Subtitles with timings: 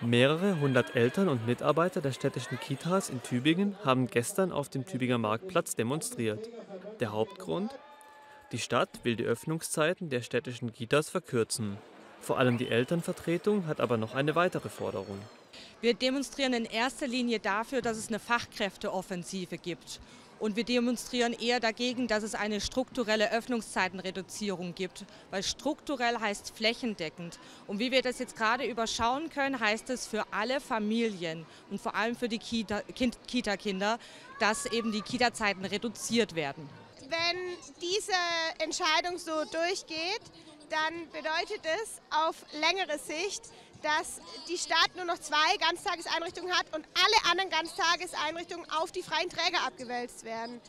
[0.00, 5.18] Mehrere hundert Eltern und Mitarbeiter der städtischen Kitas in Tübingen haben gestern auf dem Tübinger
[5.18, 6.48] Marktplatz demonstriert.
[7.00, 7.76] Der Hauptgrund?
[8.52, 11.78] Die Stadt will die Öffnungszeiten der städtischen Kitas verkürzen.
[12.20, 15.18] Vor allem die Elternvertretung hat aber noch eine weitere Forderung.
[15.80, 20.00] Wir demonstrieren in erster Linie dafür, dass es eine Fachkräfteoffensive gibt.
[20.40, 27.40] Und wir demonstrieren eher dagegen, dass es eine strukturelle Öffnungszeitenreduzierung gibt, weil strukturell heißt flächendeckend.
[27.66, 31.96] Und wie wir das jetzt gerade überschauen können, heißt es für alle Familien und vor
[31.96, 33.98] allem für die Kita-Kinder,
[34.38, 36.68] dass eben die Kita-Zeiten reduziert werden.
[37.08, 38.12] Wenn diese
[38.58, 40.22] Entscheidung so durchgeht,
[40.70, 43.42] dann bedeutet es auf längere Sicht,
[43.82, 49.28] dass die Stadt nur noch zwei Ganztageseinrichtungen hat und alle anderen Ganztageseinrichtungen auf die freien
[49.28, 50.60] Träger abgewälzt werden.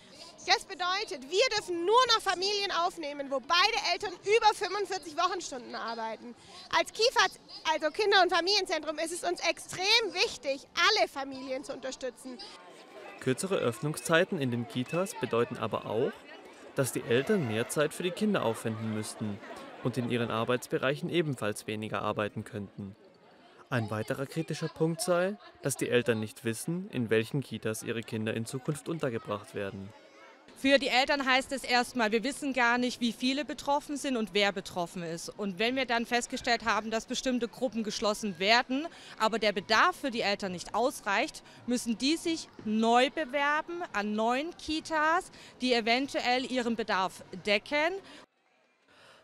[0.45, 6.35] Das bedeutet, wir dürfen nur noch Familien aufnehmen, wo beide Eltern über 45 Wochenstunden arbeiten.
[6.77, 7.25] Als KIFA,
[7.73, 12.37] also Kinder- und Familienzentrum, ist es uns extrem wichtig, alle Familien zu unterstützen.
[13.19, 16.11] Kürzere Öffnungszeiten in den Kitas bedeuten aber auch,
[16.75, 19.39] dass die Eltern mehr Zeit für die Kinder aufwenden müssten
[19.83, 22.95] und in ihren Arbeitsbereichen ebenfalls weniger arbeiten könnten.
[23.69, 28.33] Ein weiterer kritischer Punkt sei, dass die Eltern nicht wissen, in welchen Kitas ihre Kinder
[28.33, 29.89] in Zukunft untergebracht werden.
[30.61, 34.33] Für die Eltern heißt es erstmal, wir wissen gar nicht, wie viele betroffen sind und
[34.33, 35.29] wer betroffen ist.
[35.29, 38.85] Und wenn wir dann festgestellt haben, dass bestimmte Gruppen geschlossen werden,
[39.19, 44.49] aber der Bedarf für die Eltern nicht ausreicht, müssen die sich neu bewerben an neuen
[44.57, 47.93] Kitas, die eventuell ihren Bedarf decken.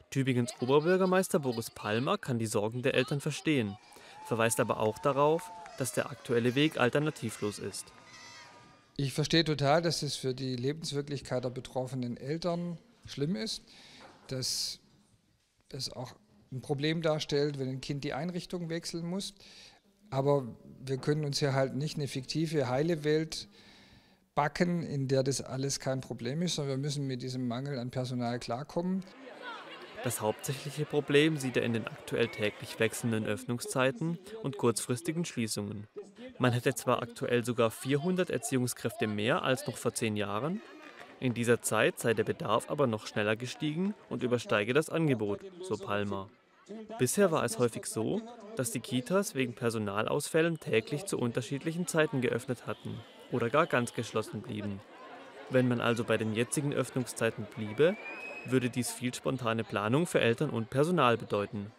[0.10, 3.78] Tübingens Oberbürgermeister Boris Palmer kann die Sorgen der Eltern verstehen,
[4.26, 7.86] verweist aber auch darauf, dass der aktuelle Weg alternativlos ist.
[8.98, 13.62] Ich verstehe total, dass es für die Lebenswirklichkeit der betroffenen Eltern schlimm ist,
[14.28, 14.80] dass
[15.70, 16.14] es auch
[16.52, 19.34] ein Problem darstellt, wenn ein Kind die Einrichtung wechseln muss.
[20.10, 20.48] Aber
[20.86, 23.50] wir können uns hier halt nicht eine fiktive, heile Welt
[24.34, 27.90] backen, in der das alles kein Problem ist, sondern wir müssen mit diesem Mangel an
[27.90, 29.04] Personal klarkommen.
[30.06, 35.88] Das hauptsächliche Problem sieht er in den aktuell täglich wechselnden Öffnungszeiten und kurzfristigen Schließungen.
[36.38, 40.62] Man hätte zwar aktuell sogar 400 Erziehungskräfte mehr als noch vor zehn Jahren,
[41.20, 45.76] in dieser Zeit sei der Bedarf aber noch schneller gestiegen und übersteige das Angebot, so
[45.76, 46.30] Palmer.
[47.00, 48.22] Bisher war es häufig so,
[48.56, 53.00] dass die Kitas wegen Personalausfällen täglich zu unterschiedlichen Zeiten geöffnet hatten
[53.32, 54.82] oder gar ganz geschlossen blieben.
[55.50, 57.96] Wenn man also bei den jetzigen Öffnungszeiten bliebe,
[58.52, 61.72] würde dies viel spontane Planung für Eltern und Personal bedeuten.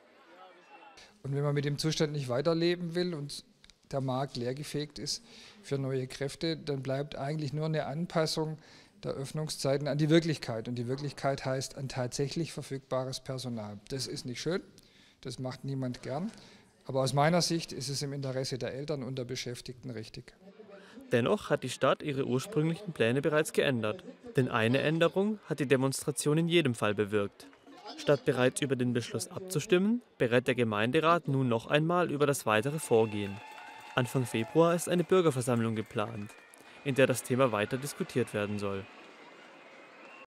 [1.22, 3.44] Und wenn man mit dem Zustand nicht weiterleben will und
[3.91, 5.25] der Markt leergefegt ist
[5.62, 8.59] für neue Kräfte, dann bleibt eigentlich nur eine Anpassung
[9.03, 10.69] der Öffnungszeiten an die Wirklichkeit.
[10.69, 13.78] Und die Wirklichkeit heißt an tatsächlich verfügbares Personal.
[13.88, 14.62] Das ist nicht schön,
[15.21, 16.31] das macht niemand gern.
[16.84, 20.33] Aber aus meiner Sicht ist es im Interesse der Eltern und der Beschäftigten richtig.
[21.12, 24.03] Dennoch hat die Stadt ihre ursprünglichen Pläne bereits geändert.
[24.37, 27.47] Denn eine Änderung hat die Demonstration in jedem Fall bewirkt.
[27.97, 32.78] Statt bereits über den Beschluss abzustimmen, berät der Gemeinderat nun noch einmal über das weitere
[32.78, 33.37] Vorgehen.
[33.95, 36.31] Anfang Februar ist eine Bürgerversammlung geplant,
[36.84, 38.84] in der das Thema weiter diskutiert werden soll.